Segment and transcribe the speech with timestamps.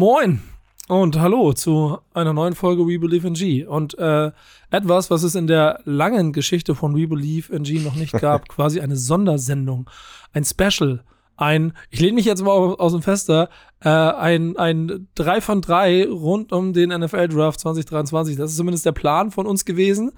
[0.00, 0.40] Moin
[0.88, 3.66] und hallo zu einer neuen Folge We Believe in G.
[3.66, 4.32] Und äh,
[4.70, 8.48] etwas, was es in der langen Geschichte von We Believe in G noch nicht gab,
[8.48, 9.90] quasi eine Sondersendung,
[10.32, 11.04] ein Special,
[11.36, 13.50] ein, ich lehne mich jetzt mal aus dem Fester,
[13.82, 18.36] äh, ein, ein 3 von 3 rund um den NFL-Draft 2023.
[18.36, 20.12] Das ist zumindest der Plan von uns gewesen,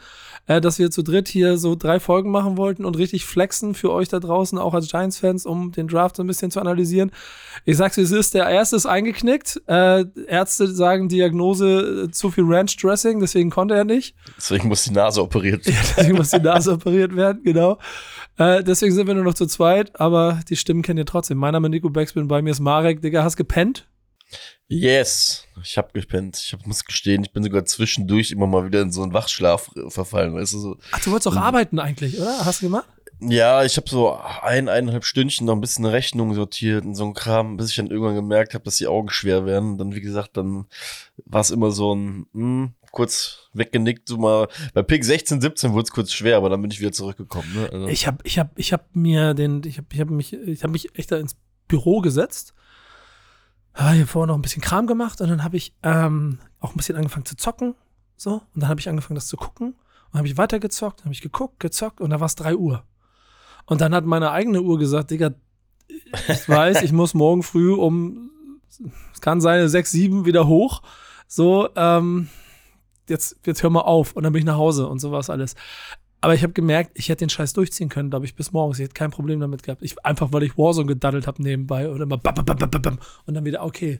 [0.46, 3.92] äh, dass wir zu dritt hier so drei Folgen machen wollten und richtig flexen für
[3.92, 7.12] euch da draußen, auch als Giants-Fans, um den Draft so ein bisschen zu analysieren.
[7.64, 9.62] Ich sag's wie es ist, der erste ist eingeknickt.
[9.66, 14.16] Äh, Ärzte sagen Diagnose äh, zu viel Ranch-Dressing, deswegen konnte er nicht.
[14.36, 15.72] Deswegen muss die Nase operiert werden.
[15.72, 17.78] Ja, deswegen muss die Nase operiert werden, genau.
[18.38, 21.38] Äh, deswegen sind wir nur noch zu zweit, aber die Stimmen kennt ihr trotzdem.
[21.38, 23.02] Mein Name ist Nico Backspin, bei mir ist Marek.
[23.02, 23.86] Digga, hast gepennt?
[24.66, 26.38] Yes, ich hab gepennt.
[26.38, 29.70] Ich hab, muss gestehen, ich bin sogar zwischendurch immer mal wieder in so einen Wachschlaf
[29.88, 30.78] verfallen, weißt du so.
[30.92, 31.42] Ach, du wolltest auch mhm.
[31.42, 32.46] arbeiten eigentlich, oder?
[32.46, 32.86] Hast du gemacht?
[33.20, 37.12] Ja, ich habe so ein, eineinhalb Stündchen noch ein bisschen Rechnung sortiert und so ein
[37.12, 39.76] Kram, bis ich dann irgendwann gemerkt habe, dass die Augen schwer werden.
[39.76, 40.64] Dann, wie gesagt, dann
[41.26, 44.48] war es immer so ein, mh, hm, kurz weggenickt, so mal.
[44.72, 47.52] Bei Pick 16, 17 wurde es kurz schwer, aber dann bin ich wieder zurückgekommen.
[47.54, 47.68] Ne?
[47.70, 47.86] Also.
[47.88, 50.72] Ich habe ich hab, ich hab mir den, ich habe ich hab mich, ich habe
[50.72, 51.36] mich echt da ins
[51.68, 52.54] Büro gesetzt.
[53.76, 56.96] Hier vorher noch ein bisschen Kram gemacht und dann habe ich ähm, auch ein bisschen
[56.96, 57.74] angefangen zu zocken.
[58.16, 59.74] So, und dann habe ich angefangen, das zu gucken.
[60.12, 62.84] Und habe ich weitergezockt, habe ich geguckt, gezockt und da war es 3 Uhr.
[63.64, 65.30] Und dann hat meine eigene Uhr gesagt, Digga,
[66.28, 68.30] ich weiß, ich muss morgen früh um,
[69.12, 70.82] es kann sein, 6, 7 wieder hoch.
[71.26, 72.28] So, ähm,
[73.08, 74.12] jetzt, jetzt hör mal auf.
[74.12, 75.54] Und dann bin ich nach Hause und sowas alles.
[76.22, 78.78] Aber ich habe gemerkt, ich hätte den Scheiß durchziehen können, glaube ich, bis morgens.
[78.78, 79.82] Ich hätte kein Problem damit gehabt.
[79.82, 82.98] Ich, einfach weil ich Warzone gedaddelt habe nebenbei oder immer bam, bam, bam, bam, bam,
[83.26, 83.98] und dann wieder, okay.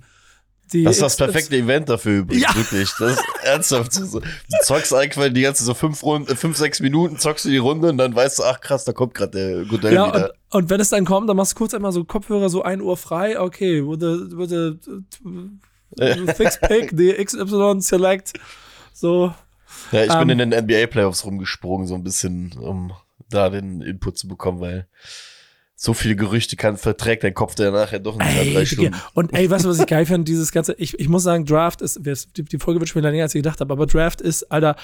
[0.72, 2.54] Die das ist das perfekte Event dafür übrigens, ja.
[2.54, 2.88] wirklich.
[2.96, 3.96] Das ist ernsthaft.
[3.96, 4.20] Du
[4.62, 7.98] zockst einfach die ganze so fünf, Runden, fünf, sechs Minuten, zockst du die Runde und
[7.98, 10.32] dann weißt du, ach krass, da kommt gerade der Godell ja, wieder.
[10.50, 12.80] Und, und, wenn es dann kommt, dann machst du kurz einmal so Kopfhörer so ein
[12.80, 18.32] Uhr frei, okay, the, with the, fix pick, the XY select,
[18.92, 19.34] so,
[19.90, 20.40] ja, ich um, bin ähm.
[20.40, 22.92] in den NBA-Playoffs rumgesprungen, so ein bisschen, um
[23.28, 24.86] da den Input zu bekommen, weil
[25.74, 28.94] so viele Gerüchte kann, verträgt dein Kopf der nachher doch nicht ey, drei Stunden.
[29.14, 30.24] Und ey, weißt du, was ich geil finde?
[30.24, 32.00] Dieses ganze, ich, ich muss sagen, Draft ist,
[32.36, 34.76] die, die Folge wird schon wieder länger, als ich gedacht habe, aber Draft ist, Alter,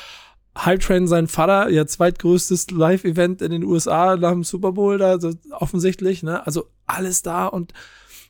[0.57, 5.21] Hype Train sein Vater, ja, zweitgrößtes Live-Event in den USA nach dem Super Bowl, da,
[5.21, 6.45] so offensichtlich, ne?
[6.45, 7.73] Also alles da und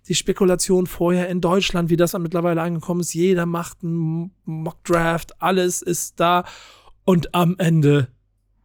[0.07, 3.15] die Spekulation vorher in Deutschland, wie das dann mittlerweile angekommen ist.
[3.15, 6.45] Jeder macht einen Mock-Draft, alles ist da
[7.05, 8.09] und am Ende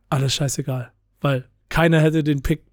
[0.09, 2.63] alles scheißegal, weil keiner hätte den Pick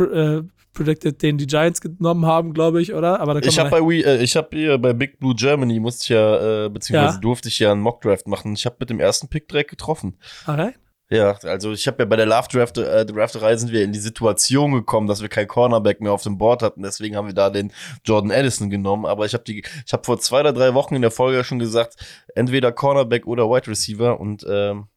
[0.00, 3.20] äh, predicted, den die Giants genommen haben, glaube ich, oder?
[3.20, 6.04] Aber da ich habe bei We, äh, ich habe hier bei Big Blue Germany musste
[6.04, 7.20] ich ja äh, beziehungsweise ja.
[7.20, 8.54] durfte ich ja einen Mock Draft machen.
[8.54, 10.18] Ich habe mit dem ersten Pick direkt getroffen.
[10.44, 10.74] Alright.
[11.08, 14.00] Ja, also ich habe ja bei der Love Draft äh, Drafterei sind wir in die
[14.00, 16.82] Situation gekommen, dass wir kein Cornerback mehr auf dem Board hatten.
[16.82, 17.72] Deswegen haben wir da den
[18.04, 19.06] Jordan Addison genommen.
[19.06, 21.60] Aber ich habe die, ich habe vor zwei oder drei Wochen in der Folge schon
[21.60, 21.94] gesagt,
[22.34, 24.88] entweder Cornerback oder Wide Receiver und ähm,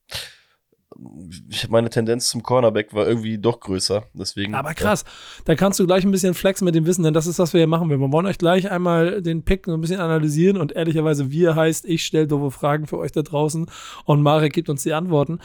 [1.69, 4.03] meine Tendenz zum Cornerback war irgendwie doch größer.
[4.13, 4.55] Deswegen.
[4.55, 5.03] Aber krass.
[5.05, 5.43] Ja.
[5.45, 7.59] Da kannst du gleich ein bisschen flexen mit dem Wissen, denn das ist, was wir
[7.59, 7.89] hier machen.
[7.89, 11.85] Wir wollen euch gleich einmal den Pick so ein bisschen analysieren und ehrlicherweise wir heißt,
[11.85, 13.67] ich stelle doofe Fragen für euch da draußen
[14.05, 15.39] und Marek gibt uns die Antworten.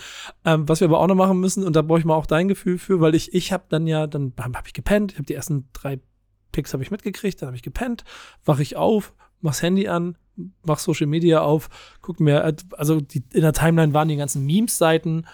[0.44, 2.48] Ähm, was wir aber auch noch machen müssen, und da brauche ich mal auch dein
[2.48, 5.34] Gefühl für, weil ich, ich habe dann ja, dann habe ich gepennt, ich habe die
[5.34, 6.00] ersten drei
[6.52, 8.04] Picks habe ich mitgekriegt, dann habe ich gepennt,
[8.44, 10.16] wache ich auf, mach's Handy an,
[10.64, 11.68] mach Social Media auf,
[12.00, 15.26] guck mir, also die, in der Timeline waren die ganzen Memes-Seiten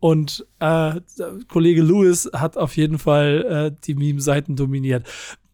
[0.00, 1.00] und äh,
[1.48, 5.06] Kollege Lewis hat auf jeden Fall äh, die Meme-Seiten dominiert.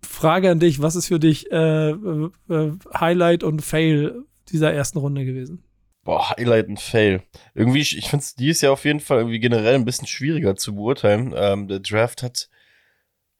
[0.02, 5.24] Frage an dich, was ist für dich äh, äh, Highlight und Fail dieser ersten Runde
[5.24, 5.62] gewesen?
[6.02, 7.22] Boah, Highlight und Fail.
[7.54, 10.56] Irgendwie, ich, ich finde es dieses Jahr auf jeden Fall irgendwie generell ein bisschen schwieriger
[10.56, 11.32] zu beurteilen.
[11.36, 12.48] Ähm, der Draft hat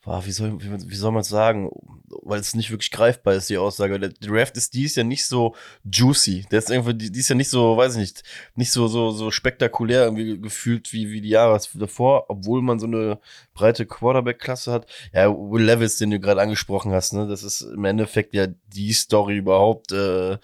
[0.03, 1.71] boah, wie soll, wie, wie soll man es sagen,
[2.23, 3.99] weil es nicht wirklich greifbar ist, die Aussage.
[3.99, 5.55] Der Draft ist dies ja nicht so
[5.85, 6.47] juicy.
[6.51, 8.23] Der ist irgendwie, die, ist ja nicht so, weiß ich nicht,
[8.55, 12.87] nicht so, so, so spektakulär irgendwie gefühlt wie, wie die Jahre davor, obwohl man so
[12.87, 13.21] eine
[13.55, 14.87] breite Quarterback-Klasse hat.
[15.13, 18.93] Ja, Will Levis, den du gerade angesprochen hast, ne, das ist im Endeffekt ja die
[18.93, 20.39] Story überhaupt, äh,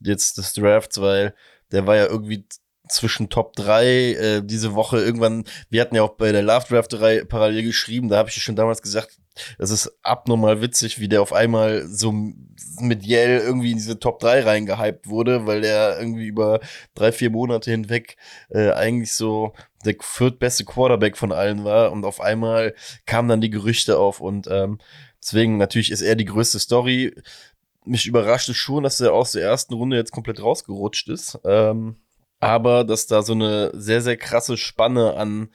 [0.00, 1.34] jetzt des Drafts, weil
[1.72, 2.46] der war ja irgendwie
[2.88, 7.24] zwischen Top 3 äh, diese Woche irgendwann, wir hatten ja auch bei der Love Drafterei
[7.24, 9.18] parallel geschrieben, da habe ich ja schon damals gesagt,
[9.58, 12.12] das ist abnormal witzig, wie der auf einmal so
[12.80, 16.60] mit Yale irgendwie in diese Top 3 reingehypt wurde, weil der irgendwie über
[16.94, 18.16] drei, vier Monate hinweg
[18.48, 19.52] äh, eigentlich so
[19.84, 22.74] der viertbeste Quarterback von allen war und auf einmal
[23.04, 24.78] kamen dann die Gerüchte auf und ähm,
[25.22, 27.14] deswegen natürlich ist er die größte Story.
[27.84, 31.38] Mich überrascht es schon, dass er aus der ersten Runde jetzt komplett rausgerutscht ist.
[31.44, 31.96] Ähm,
[32.40, 35.48] aber dass da so eine sehr, sehr krasse Spanne an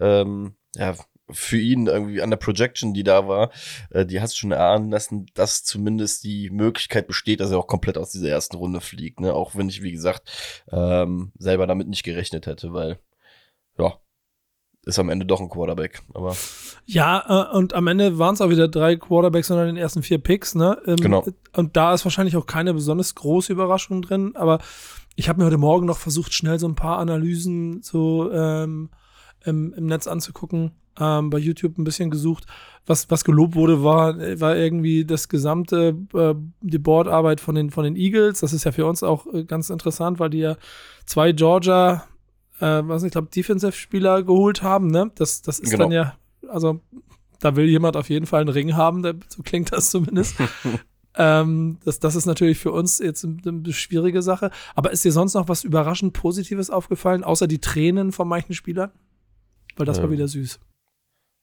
[0.00, 0.94] ähm, ja,
[1.30, 3.50] für ihn irgendwie an der Projection, die da war,
[3.90, 7.98] äh, die hast schon erahnen lassen, dass zumindest die Möglichkeit besteht, dass er auch komplett
[7.98, 9.20] aus dieser ersten Runde fliegt.
[9.20, 9.34] Ne?
[9.34, 12.98] Auch wenn ich, wie gesagt, ähm, selber damit nicht gerechnet hätte, weil
[13.78, 13.98] ja,
[14.84, 16.02] ist am Ende doch ein Quarterback.
[16.14, 16.34] Aber
[16.86, 20.18] ja, äh, und am Ende waren es auch wieder drei Quarterbacks sondern den ersten vier
[20.18, 20.54] Picks.
[20.54, 20.80] Ne?
[20.86, 21.26] Ähm, genau.
[21.54, 24.32] Und da ist wahrscheinlich auch keine besonders große Überraschung drin.
[24.34, 24.60] Aber
[25.18, 28.88] ich habe mir heute Morgen noch versucht, schnell so ein paar Analysen so ähm,
[29.44, 30.70] im, im Netz anzugucken.
[31.00, 32.46] Ähm, bei YouTube ein bisschen gesucht.
[32.86, 37.82] Was, was gelobt wurde, war, war irgendwie das gesamte, äh, die Bordarbeit von den, von
[37.82, 38.40] den Eagles.
[38.40, 40.56] Das ist ja für uns auch äh, ganz interessant, weil die ja
[41.04, 42.04] zwei Georgia
[42.60, 45.10] äh, was ich glaube, Defensive-Spieler geholt haben, ne?
[45.16, 45.84] Das, das ist genau.
[45.84, 46.14] dann ja,
[46.48, 46.80] also
[47.40, 50.36] da will jemand auf jeden Fall einen Ring haben, so klingt das zumindest.
[51.18, 54.50] ähm, das, das ist natürlich für uns jetzt eine, schwierige Sache.
[54.74, 58.92] Aber ist dir sonst noch was überraschend Positives aufgefallen, außer die Tränen von manchen Spielern?
[59.76, 60.04] Weil das ähm.
[60.04, 60.60] war wieder süß.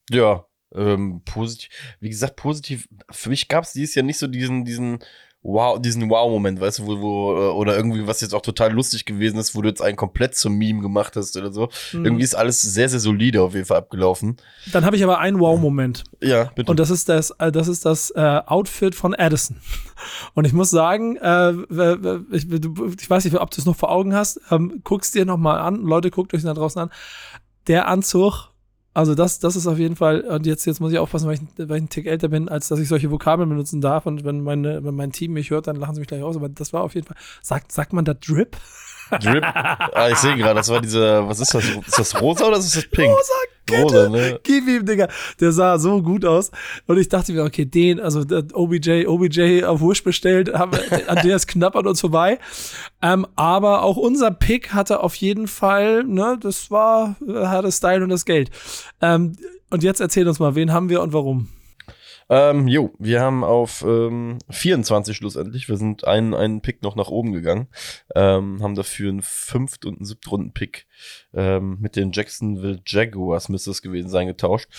[0.10, 1.70] Ja, ähm, positiv.
[2.00, 2.88] Wie gesagt, positiv.
[3.12, 5.00] Für mich gab es dieses Jahr nicht so diesen, diesen
[5.48, 9.06] Wow, diesen Wow-Moment, weißt du, wo, wo, äh, oder irgendwie, was jetzt auch total lustig
[9.06, 11.70] gewesen ist, wo du jetzt einen komplett zum Meme gemacht hast oder so.
[11.94, 12.04] Mhm.
[12.04, 14.38] Irgendwie ist alles sehr, sehr solide auf jeden Fall abgelaufen.
[14.74, 16.04] Dann habe ich aber einen Wow-Moment.
[16.20, 16.72] Ja, bitte.
[16.72, 19.58] Und das ist das, äh, das ist das äh, Outfit von Addison.
[20.34, 21.52] Und ich muss sagen, äh,
[22.32, 25.38] ich, ich, weiß nicht, ob du es noch vor Augen hast, ähm, guckst dir noch
[25.38, 26.90] mal an, Leute, guckt euch da draußen an.
[27.68, 28.50] Der Anzug
[28.96, 31.42] also das, das ist auf jeden Fall, und jetzt, jetzt muss ich aufpassen, weil ich,
[31.58, 34.06] weil ich ein Tick älter bin, als dass ich solche Vokabeln benutzen darf.
[34.06, 36.38] Und wenn, meine, wenn mein Team mich hört, dann lachen sie mich gleich aus.
[36.38, 38.56] Aber das war auf jeden Fall, sagt, sagt man da Drip?
[39.12, 39.44] Drip?
[39.44, 41.64] Ah, ich sehe gerade, das war diese, was ist das?
[41.64, 43.10] Ist das rosa oder ist das pink?
[43.10, 43.34] Rosa,
[43.66, 43.82] Kette.
[43.84, 44.40] Rosa, ne?
[44.44, 45.08] Gib ihm, Digga.
[45.40, 46.52] Der sah so gut aus.
[46.86, 48.24] Und ich dachte mir, okay, den, also
[48.54, 52.40] OBJ, OBJ auf Wusch bestellt, haben wir, Andreas knapp an uns vorbei.
[53.02, 58.10] Ähm, aber auch unser Pick hatte auf jeden Fall, ne, das war, hatte Style und
[58.10, 58.52] das Geld.
[59.02, 59.36] Ähm,
[59.70, 61.50] und jetzt erzähl uns mal, wen haben wir und warum?
[62.28, 65.70] Ähm, jo, wir haben auf ähm, 24 schlussendlich.
[65.70, 67.68] Wir sind einen, einen Pick noch nach oben gegangen.
[68.16, 70.88] Ähm, haben dafür einen Fünft- und einen Siebtrunden-Pick
[71.34, 74.70] ähm, mit den Jacksonville Jaguars, müsste es gewesen sein, getauscht.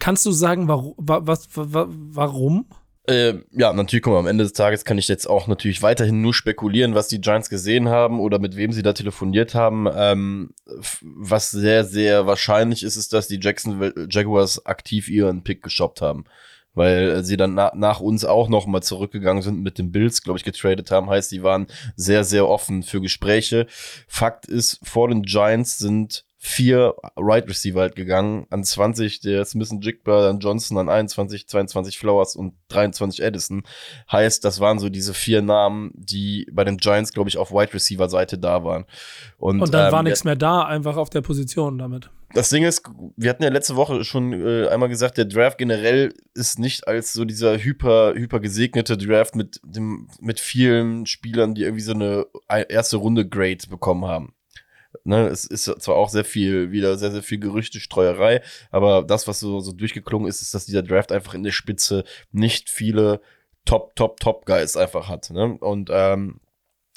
[0.00, 0.94] Kannst du sagen, warum?
[0.98, 2.66] Was, warum?
[3.08, 6.22] Äh, ja, natürlich, guck mal, am Ende des Tages kann ich jetzt auch natürlich weiterhin
[6.22, 9.86] nur spekulieren, was die Giants gesehen haben oder mit wem sie da telefoniert haben.
[9.94, 10.50] Ähm,
[11.02, 16.24] was sehr, sehr wahrscheinlich ist, ist, dass die Jacksonville Jaguars aktiv ihren Pick geshoppt haben
[16.76, 20.38] weil sie dann na nach uns auch noch mal zurückgegangen sind mit den Bills, glaube
[20.38, 21.10] ich, getradet haben.
[21.10, 23.66] Heißt, die waren sehr, sehr offen für Gespräche.
[24.06, 28.46] Fakt ist, vor den Giants sind vier Right Receiver halt gegangen.
[28.50, 33.64] An 20 der Smith Jigba, dann Johnson, an 21, 22 Flowers und 23 Edison.
[34.10, 37.74] Heißt, das waren so diese vier Namen, die bei den Giants, glaube ich, auf Wide
[37.74, 38.84] Receiver Seite da waren.
[39.38, 42.10] Und, und dann ähm, war nichts mehr da, einfach auf der Position damit.
[42.32, 42.82] Das Ding ist,
[43.16, 47.12] wir hatten ja letzte Woche schon äh, einmal gesagt, der Draft generell ist nicht als
[47.12, 52.26] so dieser hyper, hyper gesegnete Draft mit, dem, mit vielen Spielern, die irgendwie so eine
[52.68, 54.35] erste Runde Grade bekommen haben.
[55.06, 58.42] Ne, es ist zwar auch sehr viel, wieder sehr, sehr viel Gerüchte, Streuerei,
[58.72, 62.04] aber das, was so, so durchgeklungen ist, ist, dass dieser Draft einfach in der Spitze
[62.32, 63.20] nicht viele
[63.64, 65.30] Top, Top, Top Guys einfach hat.
[65.30, 65.56] Ne?
[65.60, 66.40] Und ähm,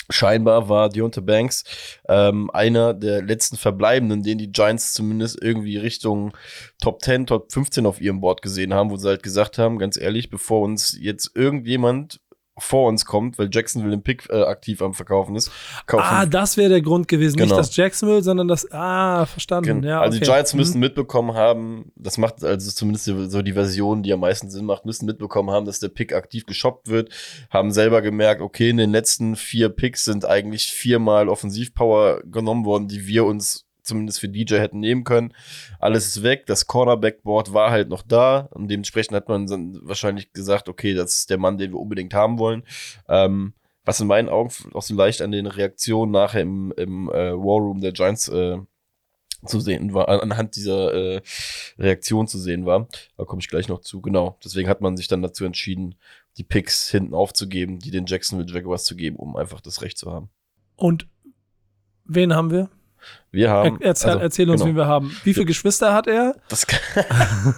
[0.10, 1.64] scheinbar war Deontay Banks
[2.08, 6.36] ähm, einer der letzten Verbleibenden, den die Giants zumindest irgendwie Richtung
[6.82, 9.98] Top 10, Top 15 auf ihrem Board gesehen haben, wo sie halt gesagt haben, ganz
[9.98, 12.22] ehrlich, bevor uns jetzt irgendjemand
[12.60, 15.52] vor uns kommt, weil Jacksonville den Pick äh, aktiv am Verkaufen ist.
[15.86, 16.04] Kaufen.
[16.06, 17.38] Ah, das wäre der Grund gewesen.
[17.38, 17.56] Genau.
[17.56, 19.82] Nicht das Jacksonville, sondern das, ah, verstanden.
[19.82, 19.88] Genau.
[19.88, 20.82] Ja, also die Giants müssen mhm.
[20.82, 25.06] mitbekommen haben, das macht also zumindest so die Version, die am meisten Sinn macht, müssen
[25.06, 27.10] mitbekommen haben, dass der Pick aktiv geshoppt wird,
[27.50, 32.88] haben selber gemerkt, okay, in den letzten vier Picks sind eigentlich viermal Offensivpower genommen worden,
[32.88, 35.34] die wir uns zumindest für DJ hätten nehmen können.
[35.80, 36.46] Alles ist weg.
[36.46, 41.18] Das Cornerback-Board war halt noch da und dementsprechend hat man dann wahrscheinlich gesagt, okay, das
[41.18, 42.64] ist der Mann, den wir unbedingt haben wollen.
[43.08, 43.54] Ähm,
[43.84, 47.60] was in meinen Augen auch so leicht an den Reaktionen nachher im, im äh, War
[47.60, 48.58] Room der Giants äh,
[49.46, 51.22] zu sehen war, anhand dieser äh,
[51.78, 52.88] Reaktion zu sehen war.
[53.18, 54.02] Da komme ich gleich noch zu.
[54.02, 54.38] Genau.
[54.44, 55.96] Deswegen hat man sich dann dazu entschieden,
[56.38, 60.12] die Picks hinten aufzugeben, die den Jacksonville Jaguars zu geben, um einfach das Recht zu
[60.12, 60.30] haben.
[60.76, 61.08] Und
[62.06, 62.70] wen haben wir?
[63.32, 63.80] Wir haben.
[63.80, 64.74] Er, erzähl, also, erzähl, uns, genau.
[64.74, 65.16] wie wir haben.
[65.24, 66.36] Wie viele Geschwister hat er?
[66.48, 66.80] Das kann,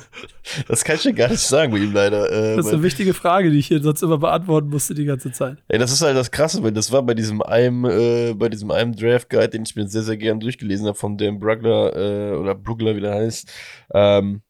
[0.67, 2.29] das kann ich dir gar nicht sagen bei ihm leider.
[2.29, 5.31] Äh, das ist eine wichtige Frage, die ich hier sonst immer beantworten musste die ganze
[5.31, 5.57] Zeit.
[5.69, 8.71] Ey, das ist halt das Krasse, weil das war bei diesem einem, äh, bei diesem
[8.71, 12.35] einem Draft Guide, den ich mir sehr, sehr gern durchgelesen habe, von Dan Brugler, äh,
[12.35, 13.49] oder Brugler, wie der heißt.
[13.93, 14.41] Ähm,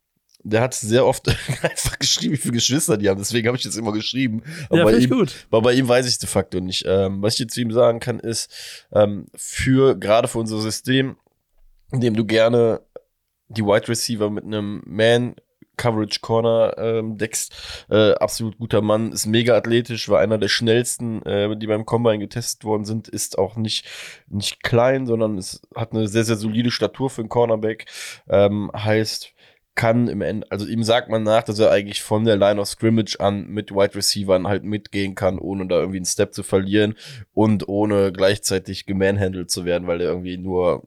[0.43, 1.27] der hat sehr oft
[1.61, 3.19] einfach geschrieben, wie viele Geschwister die haben.
[3.19, 4.43] Deswegen habe ich jetzt immer geschrieben.
[4.69, 5.45] Aber ja, bei ihm, gut.
[5.49, 6.83] Aber bei ihm weiß ich de facto nicht.
[6.87, 8.51] Ähm, was ich jetzt zu ihm sagen kann, ist,
[8.93, 11.17] ähm, für, gerade für unser System,
[11.91, 12.81] in dem du gerne
[13.49, 15.35] die Wide Receiver mit einem Man
[15.77, 17.49] Coverage Corner ähm, Decks.
[17.89, 22.19] Äh, absolut guter Mann, ist mega athletisch, war einer der schnellsten, äh, die beim Combine
[22.19, 23.85] getestet worden sind, ist auch nicht,
[24.27, 27.85] nicht klein, sondern es hat eine sehr, sehr solide Statur für einen Cornerback.
[28.29, 29.33] Ähm, heißt,
[29.75, 32.67] kann im Ende, also ihm sagt man nach, dass er eigentlich von der Line of
[32.67, 36.95] Scrimmage an mit Wide Receivern halt mitgehen kann, ohne da irgendwie einen Step zu verlieren
[37.33, 40.83] und ohne gleichzeitig gemanhandelt zu werden, weil er irgendwie nur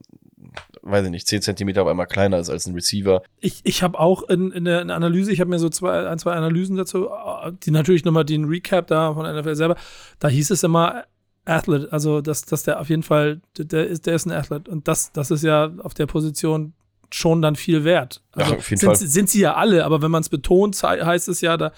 [0.83, 3.23] weiß ich nicht, 10 Zentimeter auf einmal kleiner ist als ein Receiver.
[3.41, 6.33] Ich, ich habe auch in, in der Analyse, ich habe mir so zwei, ein, zwei
[6.33, 7.09] Analysen dazu,
[7.64, 9.76] die natürlich nochmal den Recap da von NFL selber,
[10.19, 11.05] da hieß es immer
[11.47, 14.88] Athlete, also dass, dass der auf jeden Fall, der ist, der ist ein Athlete und
[14.88, 16.75] das, das ist ja auf der Position
[17.14, 18.23] schon dann viel wert.
[18.33, 18.97] Also ja, sind, Fall.
[18.97, 21.73] sind sie ja alle, aber wenn man es betont, heißt es ja, da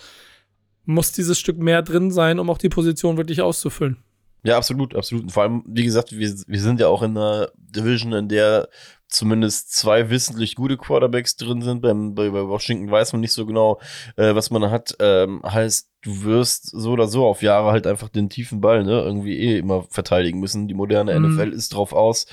[0.85, 3.99] muss dieses Stück mehr drin sein, um auch die Position wirklich auszufüllen.
[4.45, 5.25] Ja, absolut, absolut.
[5.25, 8.69] Und vor allem, wie gesagt, wir, wir sind ja auch in einer Division, in der
[9.09, 11.83] zumindest zwei wissentlich gute Quarterbacks drin sind.
[11.83, 13.81] Beim, bei, bei Washington weiß man nicht so genau,
[14.17, 14.97] äh, was man hat.
[15.01, 19.01] Ähm, heißt, du wirst so oder so auf Jahre halt einfach den tiefen Ball ne,
[19.03, 20.69] irgendwie eh immer verteidigen müssen.
[20.69, 21.35] Die moderne Mhm.
[21.35, 22.27] NFL ist drauf aus,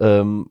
[0.00, 0.50] ähm,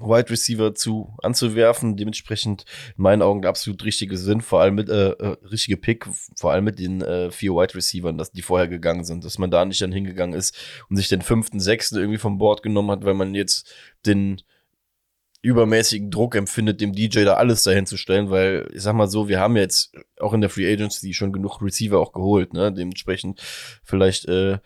[0.00, 1.96] Wide Receiver zu anzuwerfen.
[1.96, 2.64] Dementsprechend
[2.96, 6.64] in meinen Augen absolut richtige Sinn, vor allem mit äh, äh, richtige Pick, vor allem
[6.64, 9.80] mit den äh, vier Wide Receivern, dass die vorher gegangen sind, dass man da nicht
[9.80, 10.56] dann hingegangen ist
[10.88, 13.72] und sich den fünften, sechsten irgendwie vom Board genommen hat, weil man jetzt
[14.04, 14.42] den
[15.46, 19.28] übermäßigen Druck empfindet, dem DJ da alles dahin zu stellen, weil ich sag mal so,
[19.28, 22.72] wir haben jetzt auch in der Free Agency schon genug Receiver auch geholt, ne?
[22.72, 23.40] Dementsprechend
[23.84, 24.58] vielleicht äh,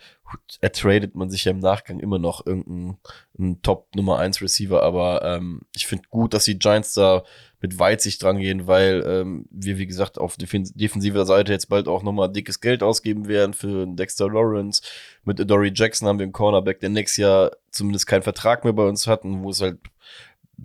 [0.63, 2.97] ertradet man sich ja im Nachgang immer noch irgendeinen
[3.39, 7.25] einen Top Nummer 1 Receiver, aber ähm, ich finde gut, dass die Giants da
[7.61, 11.89] mit Weitsicht dran gehen, weil ähm, wir, wie gesagt, auf defen defensiver Seite jetzt bald
[11.89, 14.81] auch nochmal dickes Geld ausgeben werden für Dexter Lawrence.
[15.25, 18.87] Mit Dory Jackson haben wir einen Cornerback, der nächstes Jahr zumindest keinen Vertrag mehr bei
[18.87, 19.79] uns hatten, wo es halt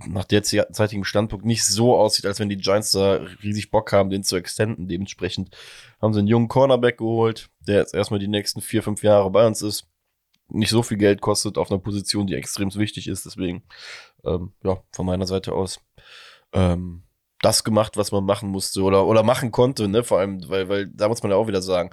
[0.07, 4.23] nach derzeitigem Standpunkt nicht so aussieht, als wenn die Giants da riesig Bock haben, den
[4.23, 4.87] zu extenden.
[4.87, 5.55] Dementsprechend
[6.01, 9.45] haben sie einen jungen Cornerback geholt, der jetzt erstmal die nächsten vier, fünf Jahre bei
[9.45, 9.87] uns ist.
[10.49, 13.25] Nicht so viel Geld kostet auf einer Position, die extrem wichtig ist.
[13.25, 13.63] Deswegen,
[14.23, 15.79] ähm, ja, von meiner Seite aus
[16.53, 17.03] ähm,
[17.41, 20.03] das gemacht, was man machen musste oder, oder machen konnte, ne?
[20.03, 21.91] Vor allem, weil, weil da muss man ja auch wieder sagen,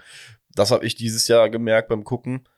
[0.55, 2.49] das habe ich dieses Jahr gemerkt beim Gucken.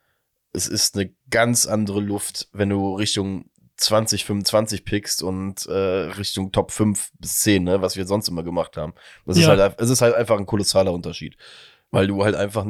[0.52, 6.71] Es ist eine ganz andere Luft, wenn du Richtung 2025 pickst und äh, Richtung Top
[6.71, 8.95] 5 bis 10, ne, was wir sonst immer gemacht haben.
[9.26, 9.52] Das Ja.
[9.54, 11.37] ist halt, es ist halt einfach ein kolossaler Unterschied.
[11.90, 12.66] Weil du halt einfach,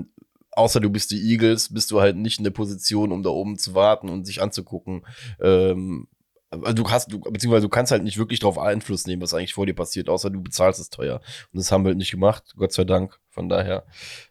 [0.53, 3.59] außer du bist die Eagles, bist du halt nicht in der Position, um da oben
[3.59, 5.07] zu warten und sich anzugucken.
[5.41, 6.09] Ähm,
[6.51, 9.55] also du hast, du, beziehungsweise du kannst halt nicht wirklich darauf Einfluss nehmen, was eigentlich
[9.55, 11.21] vor dir passiert, außer du bezahlst es teuer.
[11.53, 13.19] Und das haben wir halt nicht gemacht, Gott sei Dank.
[13.31, 13.85] Von daher,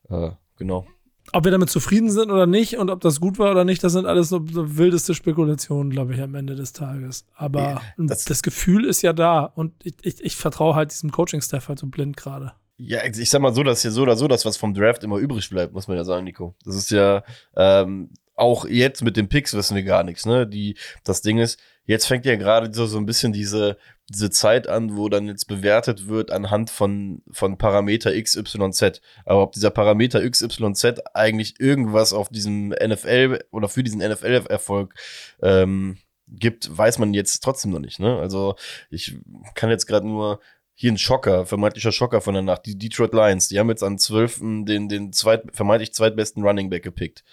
[0.09, 0.87] äh, genau.
[1.31, 3.93] Ob wir damit zufrieden sind oder nicht und ob das gut war oder nicht, das
[3.93, 7.25] sind alles so, so wildeste Spekulationen, glaube ich, am Ende des Tages.
[7.35, 11.11] Aber Ja, das, das- Gefühl ist ja da und ich, ich, ich vertraue halt diesem
[11.11, 12.51] Coaching-Staff halt so blind gerade.
[12.77, 15.17] Ja, ich sag mal so, dass hier so oder so das, was vom Draft immer
[15.17, 16.55] übrig bleibt, muss man ja sagen, Nico.
[16.65, 17.23] Das ist ja
[17.55, 20.45] ähm, auch jetzt mit den Picks wissen wir gar nichts, ne?
[20.47, 23.77] Die, das Ding ist, jetzt fängt ja gerade so, so ein bisschen diese,
[24.09, 29.01] diese Zeit an, wo dann jetzt bewertet wird anhand von, von Parameter XYZ.
[29.25, 34.93] Aber ob dieser Parameter XYZ eigentlich irgendwas auf diesem NFL oder für diesen NFL-Erfolg
[35.41, 38.17] ähm, gibt, weiß man jetzt trotzdem noch nicht, ne?
[38.19, 38.55] Also
[38.89, 39.17] ich
[39.55, 40.39] kann jetzt gerade nur
[40.75, 42.65] hier ein Schocker, vermeintlicher Schocker von der Nacht.
[42.65, 44.39] Die Detroit Lions, die haben jetzt an 12.
[44.65, 47.23] den, den zweit, vermeintlich zweitbesten Running Back gepickt.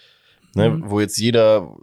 [0.53, 0.89] Ne, Mhm.
[0.89, 1.75] Wo jetzt jeder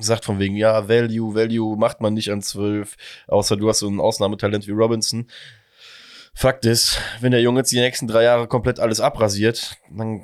[0.00, 2.96] sagt von wegen, ja, Value, Value macht man nicht an 12,
[3.28, 5.26] außer du hast so ein Ausnahmetalent wie Robinson.
[6.34, 10.22] Fakt ist, wenn der Junge jetzt die nächsten drei Jahre komplett alles abrasiert, dann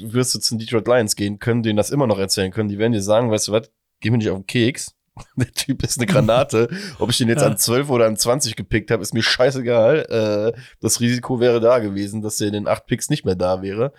[0.00, 2.68] wirst du zu den Detroit Lions gehen können, denen das immer noch erzählen können.
[2.68, 4.95] Die werden dir sagen, weißt du was, geh mir nicht auf den Keks.
[5.36, 6.68] Der Typ ist eine Granate.
[6.98, 7.48] Ob ich den jetzt Ja.
[7.48, 10.52] an 12 oder an 20 gepickt habe, ist mir scheißegal.
[10.54, 13.62] Äh, das Risiko wäre da gewesen, dass er in den acht Picks nicht mehr da
[13.62, 13.92] wäre.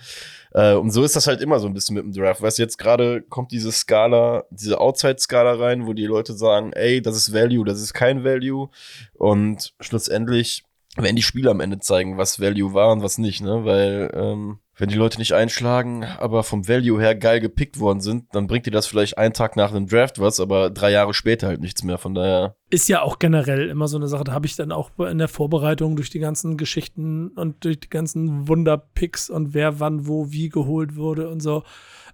[0.51, 2.41] Äh, und so ist das halt immer so ein bisschen mit dem Draft.
[2.41, 7.01] Weißt du, jetzt gerade kommt diese Skala, diese Outside-Skala rein, wo die Leute sagen, ey,
[7.01, 8.69] das ist Value, das ist kein Value.
[9.13, 10.63] Und schlussendlich
[10.95, 13.65] werden die Spiele am Ende zeigen, was Value war und was nicht, ne?
[13.65, 18.25] Weil, ähm, wenn die Leute nicht einschlagen, aber vom Value her geil gepickt worden sind,
[18.31, 21.47] dann bringt dir das vielleicht einen Tag nach dem Draft was, aber drei Jahre später
[21.47, 21.97] halt nichts mehr.
[21.97, 24.91] Von daher, Ist ja auch generell immer so eine Sache, da habe ich dann auch
[24.99, 30.07] in der Vorbereitung durch die ganzen Geschichten und durch die ganzen Wunderpicks und wer wann
[30.07, 31.63] wo wie geholt wurde und so.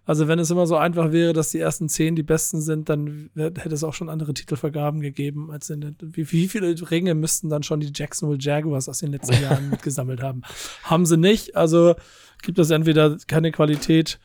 [0.05, 3.29] Also wenn es immer so einfach wäre, dass die ersten zehn die besten sind, dann
[3.35, 5.49] hätte es auch schon andere Titelvergaben gegeben.
[5.49, 9.11] Als in der, wie, wie viele Ringe müssten dann schon die Jacksonville Jaguars aus den
[9.11, 10.41] letzten Jahren mitgesammelt haben?
[10.83, 11.55] Haben sie nicht.
[11.55, 11.95] Also
[12.43, 14.19] gibt es entweder keine Qualität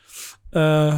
[0.53, 0.93] äh, äh,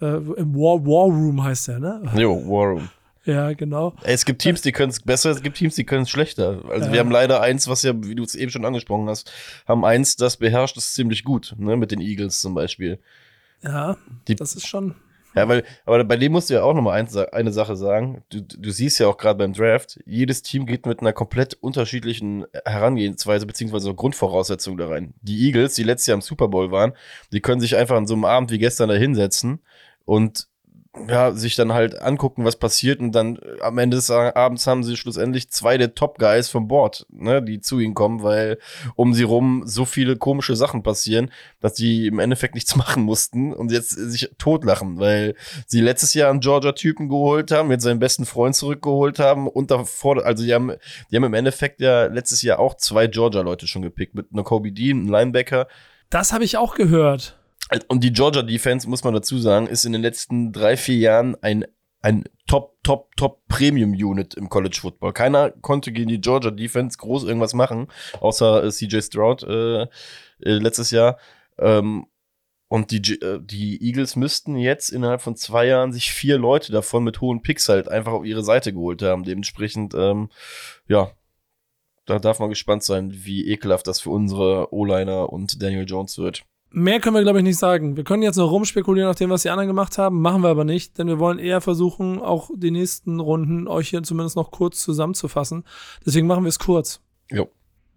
[0.00, 2.02] im War, War Room heißt der, ne?
[2.16, 2.88] jo, War Room.
[3.24, 3.94] Ja, genau.
[4.02, 6.60] Es gibt Teams, die können es besser, es gibt Teams, die können es schlechter.
[6.68, 6.92] Also Ja.
[6.92, 9.30] wir haben leider eins, was ja, wie du es eben schon angesprochen hast,
[9.66, 12.98] haben eins, das beherrscht es ziemlich gut, ne, mit den Eagles zum Beispiel.
[13.62, 14.96] Ja, Die- das ist schon.
[15.34, 18.22] Ja, weil, aber bei dem musst du ja auch nochmal ein, eine Sache sagen.
[18.28, 22.44] Du, du siehst ja auch gerade beim Draft, jedes Team geht mit einer komplett unterschiedlichen
[22.64, 25.14] Herangehensweise beziehungsweise Grundvoraussetzung da rein.
[25.22, 26.92] Die Eagles, die letztes Jahr im Super Bowl waren,
[27.32, 29.60] die können sich einfach an so einem Abend wie gestern da hinsetzen
[30.04, 30.48] und
[31.08, 34.84] ja, sich dann halt angucken, was passiert und dann äh, am Ende des Abends haben
[34.84, 38.58] sie schlussendlich zwei der Top-Guys vom Board, ne, die zu ihnen kommen, weil
[38.94, 41.30] um sie rum so viele komische Sachen passieren,
[41.60, 45.34] dass die im Endeffekt nichts machen mussten und jetzt äh, sich totlachen, weil
[45.66, 50.22] sie letztes Jahr einen Georgia-Typen geholt haben, jetzt seinen besten Freund zurückgeholt haben und davor,
[50.24, 50.72] also die haben,
[51.10, 54.72] die haben im Endeffekt ja letztes Jahr auch zwei Georgia-Leute schon gepickt, mit einer Kobe
[54.72, 55.68] Dean, einem Linebacker,
[56.10, 57.41] Das habe ich auch gehört.
[57.88, 61.36] Und die Georgia Defense, muss man dazu sagen, ist in den letzten drei, vier Jahren
[61.42, 61.64] ein,
[62.00, 65.12] ein Top, Top, Top Premium Unit im College Football.
[65.12, 67.88] Keiner konnte gegen die Georgia Defense groß irgendwas machen,
[68.20, 69.88] außer äh, CJ Stroud äh, äh,
[70.40, 71.18] letztes Jahr.
[71.58, 72.06] Ähm,
[72.68, 77.04] und die, äh, die Eagles müssten jetzt innerhalb von zwei Jahren sich vier Leute davon
[77.04, 79.24] mit hohen Picks halt einfach auf ihre Seite geholt haben.
[79.24, 80.30] Dementsprechend, ähm,
[80.88, 81.12] ja,
[82.06, 86.44] da darf man gespannt sein, wie ekelhaft das für unsere O-Liner und Daniel Jones wird.
[86.74, 87.96] Mehr können wir, glaube ich, nicht sagen.
[87.96, 90.22] Wir können jetzt noch rumspekulieren auf dem, was die anderen gemacht haben.
[90.22, 94.02] Machen wir aber nicht, denn wir wollen eher versuchen, auch die nächsten Runden euch hier
[94.02, 95.64] zumindest noch kurz zusammenzufassen.
[96.06, 97.00] Deswegen machen wir es kurz.
[97.30, 97.48] Jo.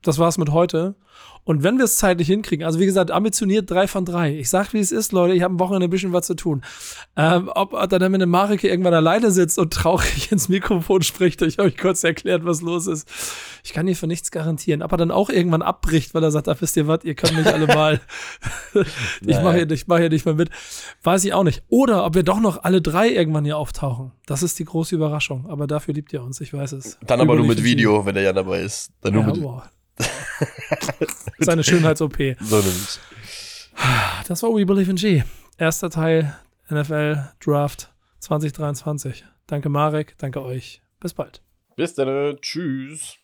[0.01, 0.95] Das war's mit heute.
[1.45, 4.35] Und wenn wir es zeitlich hinkriegen, also wie gesagt, ambitioniert drei von drei.
[4.35, 6.63] Ich sag, wie es ist, Leute, ich habe am Wochenende ein bisschen was zu tun.
[7.15, 11.43] Ähm, ob dann am Ende Marek hier irgendwann alleine sitzt und traurig ins Mikrofon spricht,
[11.43, 13.07] ich habe euch kurz erklärt, was los ist.
[13.63, 14.81] Ich kann hier für nichts garantieren.
[14.81, 17.37] Ob er dann auch irgendwann abbricht, weil er sagt, ach, wisst ihr was, ihr könnt
[17.37, 18.01] mich alle mal.
[19.21, 20.49] ich mache hier, ich mach hier nicht mehr mit.
[21.03, 21.61] Weiß ich auch nicht.
[21.69, 24.13] Oder ob wir doch noch alle drei irgendwann hier auftauchen.
[24.25, 25.45] Das ist die große Überraschung.
[25.47, 26.97] Aber dafür liebt ihr uns, ich weiß es.
[27.05, 28.89] Dann aber nur mit Video, wenn der ja dabei ist.
[29.01, 29.69] Dann nur Ja, mit boah.
[31.39, 32.17] Seine Schönheits-OP.
[32.39, 32.99] so nämlich.
[34.27, 35.23] Das war We Believe in G.
[35.57, 36.35] Erster Teil
[36.69, 39.25] NFL Draft 2023.
[39.47, 40.81] Danke Marek, danke euch.
[40.99, 41.41] Bis bald.
[41.75, 42.37] Bis dann.
[42.41, 43.17] Tschüss.